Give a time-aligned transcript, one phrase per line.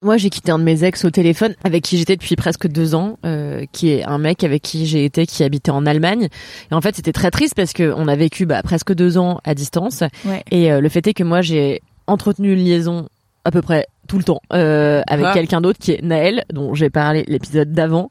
[0.00, 2.94] Moi, j'ai quitté un de mes ex au téléphone, avec qui j'étais depuis presque deux
[2.94, 6.28] ans, euh, qui est un mec avec qui j'ai été, qui habitait en Allemagne.
[6.70, 9.40] Et en fait, c'était très triste parce que on a vécu bah, presque deux ans
[9.42, 10.04] à distance.
[10.24, 10.44] Ouais.
[10.52, 13.08] Et euh, le fait est que moi, j'ai entretenu une liaison
[13.44, 15.32] à peu près tout le temps euh, avec Ah.
[15.34, 18.10] quelqu'un d'autre qui est Naël, dont j'ai parlé l'épisode d'avant.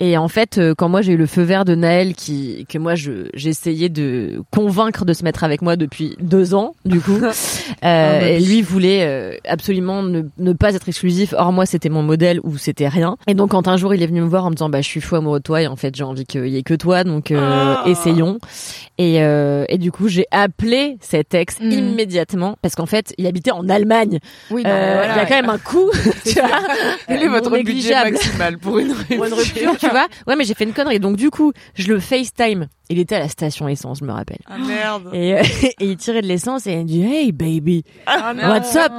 [0.00, 2.76] Et en fait, euh, quand moi j'ai eu le feu vert de Naël, qui que
[2.78, 7.16] moi je j'essayais de convaincre de se mettre avec moi depuis deux ans, du coup,
[7.22, 7.30] euh,
[7.82, 8.44] bah et oui.
[8.46, 11.34] lui voulait euh, absolument ne, ne pas être exclusif.
[11.36, 13.16] Or moi c'était mon modèle ou c'était rien.
[13.26, 14.86] Et donc quand un jour il est venu me voir en me disant bah je
[14.88, 17.04] suis fou amoureux de toi et en fait j'ai envie qu'il y ait que toi,
[17.04, 17.38] donc euh,
[17.78, 17.82] Ah.
[17.86, 18.38] essayons.
[18.98, 21.72] Et, euh, et du coup j'ai appelé cet ex Mhm.
[21.72, 24.18] immédiatement parce qu'en fait il habitait en Allemagne.
[24.50, 25.90] Oui, y a quand même un coût,
[26.24, 26.60] tu vois,
[27.06, 30.06] Quel est non votre budget maximal pour une pour une rupture, tu vois.
[30.26, 31.00] Ouais, mais j'ai fait une connerie.
[31.00, 32.68] Donc du coup, je le FaceTime.
[32.90, 34.38] Il était à la station essence, je me rappelle.
[34.46, 35.10] Ah merde.
[35.12, 35.42] Et, euh,
[35.80, 38.92] et il tirait de l'essence et il dit Hey baby, Ah, what's up?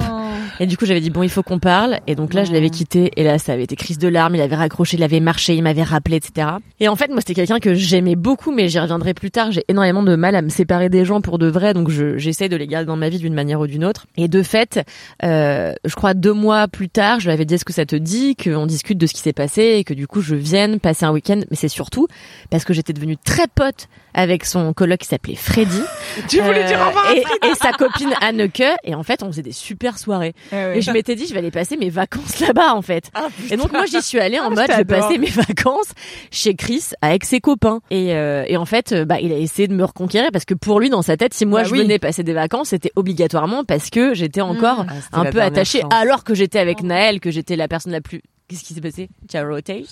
[0.60, 1.98] Et du coup, j'avais dit bon, il faut qu'on parle.
[2.06, 3.10] Et donc là, je l'avais quitté.
[3.16, 4.34] Et là, ça avait été crise de larmes.
[4.34, 6.48] Il avait raccroché, il avait marché, il m'avait rappelé, etc.
[6.78, 9.50] Et en fait, moi, c'était quelqu'un que j'aimais beaucoup, mais j'y reviendrai plus tard.
[9.52, 12.48] J'ai énormément de mal à me séparer des gens pour de vrai, donc je- j'essaie
[12.48, 14.06] de les garder dans ma vie d'une manière ou d'une autre.
[14.16, 14.80] Et de fait,
[15.24, 17.96] euh, je crois deux mois plus tard, je lui avais dit est-ce que ça te
[17.96, 21.04] dit qu'on discute de ce qui s'est passé et que du coup je vienne passer
[21.04, 21.40] un week-end?
[21.50, 22.06] Mais c'est surtout
[22.50, 23.79] parce que j'étais devenue très pote
[24.12, 25.80] avec son coloc qui s'appelait Freddy.
[26.28, 28.62] Tu voulais Euh, dire au revoir à et, et sa copine Anneke.
[28.84, 30.34] Et en fait, on faisait des super soirées.
[30.52, 30.78] Eh.
[30.78, 33.10] Et je m'étais dit, je vais aller passer mes vacances là-bas, en fait.
[33.14, 35.92] Ah, Et donc moi j'y suis allée en Ah, mode je vais passer mes vacances
[36.32, 39.68] chez Chris avec ses copains et, euh, et en fait euh, bah il a essayé
[39.68, 41.78] de me reconquérir parce que pour lui dans sa tête si moi Bah je oui.
[41.82, 45.92] venais passer des vacances c'était obligatoirement parce que j'étais encore Ah, un peu attachée chance.
[45.94, 49.08] alors que j'étais avec Naël que j'étais la personne la plus qu'est-ce qui s'est passé
[49.28, 49.86] tu as roté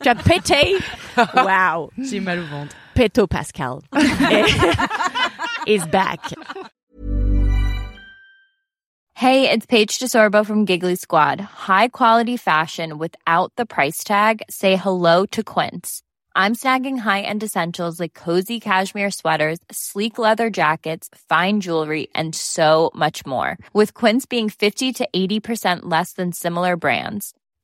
[0.00, 0.76] tu as pété
[1.34, 2.74] wow J'ai mal au ventre.
[2.94, 3.80] Peto Pascal
[5.66, 6.20] is back
[9.14, 11.40] Hey, it's Paige DeSorbo from Giggly Squad.
[11.42, 14.40] High quality fashion without the price tag.
[14.48, 16.00] Say hello to Quince.
[16.34, 22.90] I'm snagging high-end essentials like cozy cashmere sweaters, sleek leather jackets, fine jewelry, and so
[22.94, 23.58] much more.
[23.74, 27.34] With Quince being 50 to 80% less than similar brands.